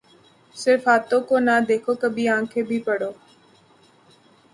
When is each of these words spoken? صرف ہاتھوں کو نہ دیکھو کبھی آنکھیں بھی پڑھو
صرف 0.55 0.87
ہاتھوں 0.87 1.19
کو 1.21 1.39
نہ 1.39 1.55
دیکھو 1.69 1.93
کبھی 2.01 2.27
آنکھیں 2.29 2.63
بھی 2.63 2.79
پڑھو 2.81 3.11